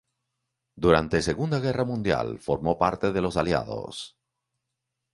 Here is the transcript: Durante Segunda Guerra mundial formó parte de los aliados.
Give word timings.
Durante 0.85 1.21
Segunda 1.21 1.59
Guerra 1.65 1.85
mundial 1.85 2.39
formó 2.39 2.75
parte 2.79 3.11
de 3.11 3.21
los 3.21 3.37
aliados. 3.37 4.17